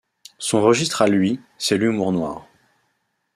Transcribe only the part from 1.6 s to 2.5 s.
l'humour noir.